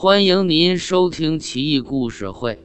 [0.00, 2.52] 欢迎您收听《奇异故事会·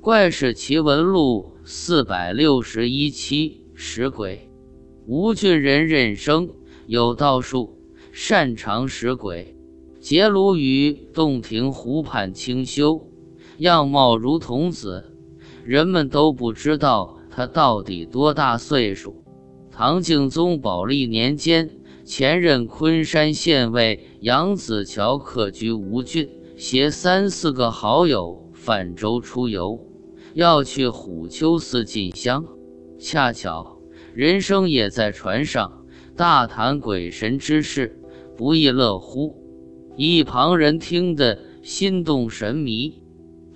[0.00, 3.62] 怪事奇闻录》四百六十一期。
[3.72, 4.50] 食鬼，
[5.06, 6.50] 吴郡人任生
[6.88, 7.78] 有道术，
[8.10, 9.54] 擅长食鬼。
[10.00, 13.06] 结庐于洞庭湖畔清修，
[13.58, 15.04] 样貌如童子，
[15.64, 19.22] 人们都不知道他到底多大岁数。
[19.70, 21.70] 唐敬宗宝历年间，
[22.04, 26.28] 前任昆山县尉杨子乔客居吴郡，
[26.64, 29.84] 携三四个好友泛舟出游，
[30.32, 32.44] 要去虎丘寺进香。
[33.00, 33.80] 恰巧
[34.14, 35.84] 人生也在船上，
[36.14, 38.00] 大谈鬼神之事，
[38.36, 39.36] 不亦乐乎。
[39.96, 43.02] 一旁人听得心动神迷，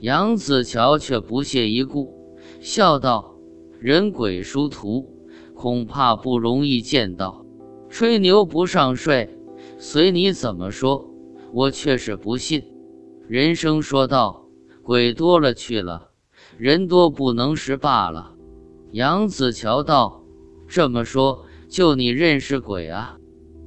[0.00, 2.12] 杨子乔却不屑一顾，
[2.58, 3.36] 笑道
[3.78, 5.08] ：“人鬼殊途。”
[5.54, 7.46] 恐怕不容易见到，
[7.88, 9.30] 吹牛不上税，
[9.78, 11.08] 随你怎么说，
[11.52, 12.64] 我却是不信。
[13.28, 14.46] 人生说道
[14.84, 16.10] ：“鬼多了去了，
[16.58, 18.34] 人多不能食罢了。”
[18.92, 20.22] 杨子乔道
[20.68, 23.18] ：“这么说，就你认识鬼啊？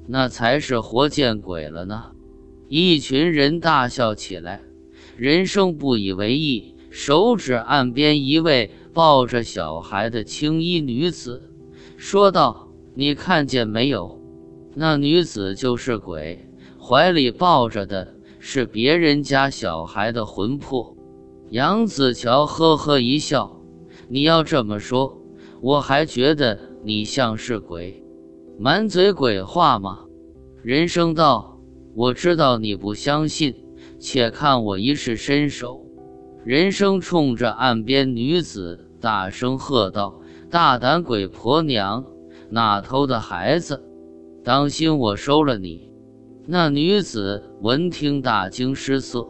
[0.08, 2.12] 那才是活见鬼了呢。”
[2.70, 4.62] 一群人大笑起来。
[5.18, 11.52] 人生不以为意，手指岸边一位抱着小孩的青衣女子。
[11.98, 14.22] 说道：“你看见没有？
[14.74, 16.48] 那女子就是鬼，
[16.80, 18.16] 怀里抱着的
[18.52, 20.98] 是别人家小孩的魂魄。”
[21.52, 23.62] 杨子乔呵呵一笑
[24.10, 25.22] ：“你要这么说，
[25.62, 28.04] 我还觉得你像是鬼，
[28.58, 30.00] 满嘴鬼话吗？”
[30.64, 31.60] 人生道
[31.94, 33.54] ：“我知道你不相信，
[34.00, 35.86] 且看我一试身手。”
[36.44, 40.20] 人生冲着岸边女子大声喝道。
[40.50, 42.04] 大胆鬼婆娘，
[42.50, 43.84] 哪偷的孩子？
[44.44, 45.89] 当心我收了你！
[46.52, 49.30] 那女子闻听大惊失色，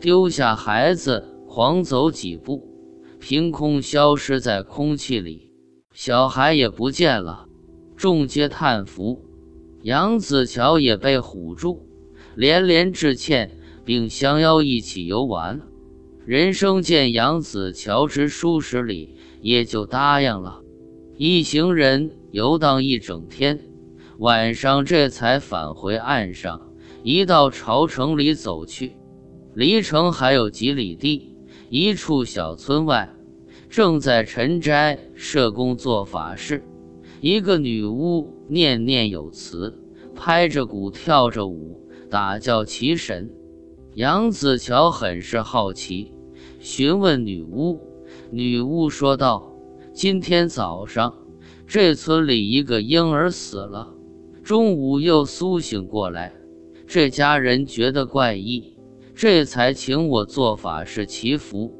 [0.00, 2.68] 丢下孩子，狂走几步，
[3.18, 5.50] 凭空消失在空气里，
[5.92, 7.48] 小孩也不见了。
[7.96, 9.24] 众皆叹服，
[9.82, 11.84] 杨子乔也被唬住，
[12.36, 13.50] 连连致歉，
[13.84, 15.60] 并相邀一起游玩。
[16.24, 19.16] 人生见杨子乔之书十里。
[19.40, 20.60] 也就答应了。
[21.16, 23.58] 一行人游荡一整天，
[24.22, 26.62] 晚上这才返回岸上。
[27.02, 28.92] 一到朝城里走去，
[29.52, 31.34] 离城还有几里地，
[31.68, 33.12] 一处小村外，
[33.68, 36.64] 正在陈斋设宫做法事。
[37.20, 39.76] 一个女巫念念有词，
[40.14, 43.28] 拍着鼓，跳着舞，打叫其神。
[43.94, 46.12] 杨子乔很是好奇，
[46.60, 47.80] 询问女巫。
[48.30, 49.52] 女巫说道
[49.92, 51.12] ：“今天早上，
[51.66, 53.92] 这村里一个婴儿死了，
[54.42, 56.32] 中午又苏醒过来。
[56.86, 58.76] 这家人觉得怪异，
[59.14, 61.72] 这才请我做法事祈福。”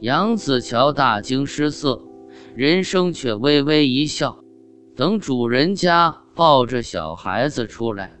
[0.00, 2.00] 杨子乔大惊失色，
[2.54, 4.38] 人生却微微一笑。
[4.94, 8.18] 等主人家抱着小孩子出来，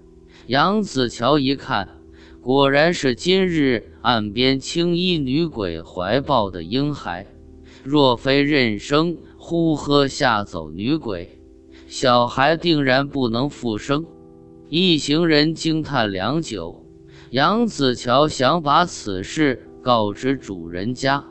[0.48, 1.88] 杨子乔一看，
[2.40, 7.26] 果然是今日岸边青衣女鬼怀抱的婴孩。
[7.84, 11.37] 若非任生呼喝吓走女鬼，
[11.90, 14.04] 小孩定然不能复生。
[14.68, 16.84] 一行人惊叹良久。
[17.30, 21.24] 杨子乔想把此事告知主人家，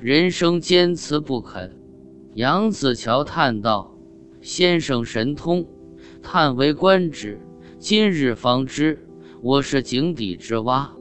[0.00, 1.76] 人生坚持不肯。
[2.34, 3.96] 杨子乔叹道
[4.40, 5.66] ：“先生神通，
[6.22, 7.40] 叹为观止。
[7.80, 9.04] 今日方知，
[9.42, 10.92] 我是井底之蛙。”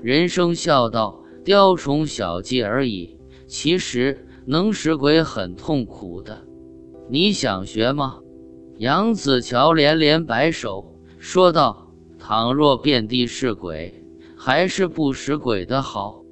[0.00, 6.44] 人生笑道：“雕虫小技而已，其实……”能使鬼很痛苦的，
[7.08, 8.18] 你想学吗？
[8.78, 10.84] 杨子乔连连摆手，
[11.20, 14.04] 说道：“倘若遍地是鬼，
[14.36, 16.23] 还是不识鬼的好。”